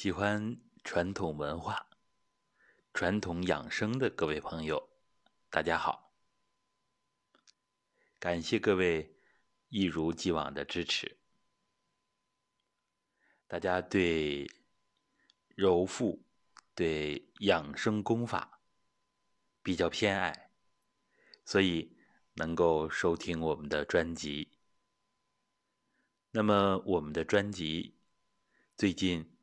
[0.00, 1.90] 喜欢传统文化、
[2.94, 4.90] 传统养生的各位朋友，
[5.50, 6.14] 大家好！
[8.20, 9.16] 感谢各位
[9.70, 11.18] 一如既往的支持。
[13.48, 14.48] 大家对
[15.56, 16.24] 柔腹、
[16.76, 18.60] 对养生功法
[19.64, 20.52] 比较偏爱，
[21.44, 21.96] 所以
[22.34, 24.52] 能够收听我们的专辑。
[26.30, 27.96] 那么，我们的专辑
[28.76, 29.34] 最近。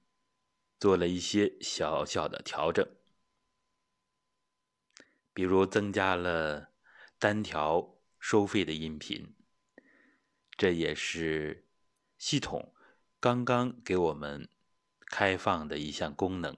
[0.85, 2.87] 做了一些小小的调整，
[5.33, 6.75] 比如增加了
[7.17, 9.33] 单条收费的音频，
[10.55, 11.67] 这也是
[12.19, 12.71] 系统
[13.19, 14.47] 刚刚给我们
[15.07, 16.55] 开放的一项功能。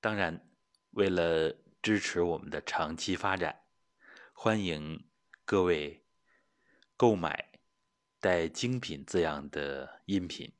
[0.00, 0.50] 当然，
[0.90, 3.62] 为了支持我们的长期发展，
[4.32, 5.08] 欢迎
[5.44, 6.04] 各位
[6.96, 7.52] 购买
[8.18, 10.52] 带精品字样的音频。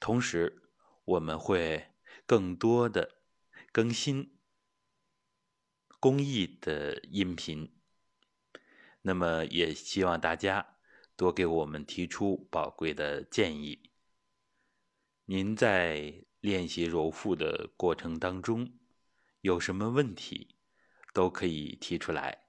[0.00, 0.62] 同时，
[1.04, 1.88] 我们会
[2.26, 3.18] 更多的
[3.70, 4.38] 更新
[6.00, 7.76] 公益的音频。
[9.02, 10.78] 那么，也希望大家
[11.16, 13.90] 多给我们提出宝贵的建议。
[15.26, 18.72] 您在练习揉腹的过程当中
[19.42, 20.56] 有什么问题，
[21.12, 22.46] 都可以提出来，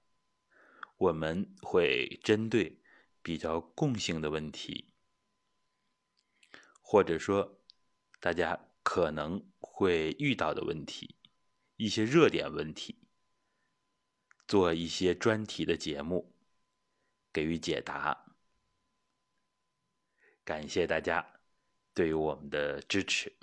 [0.96, 2.80] 我们会针对
[3.22, 4.91] 比较共性的问题。
[6.92, 7.58] 或者说，
[8.20, 11.16] 大家可能会遇到的问题，
[11.78, 12.98] 一些热点问题，
[14.46, 16.36] 做一些专题的节目，
[17.32, 18.36] 给予解答。
[20.44, 21.40] 感谢大家
[21.94, 23.34] 对于我们的支持。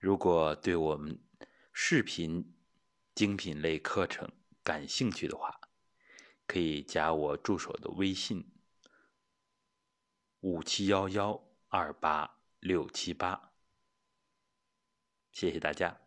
[0.00, 1.22] 如果对我们
[1.72, 2.56] 视频
[3.14, 4.28] 精品类课程
[4.64, 5.60] 感兴趣的话，
[6.48, 8.50] 可以加我助手的微信。
[10.44, 13.54] 五七幺幺二八六七八，
[15.32, 16.03] 谢谢大家。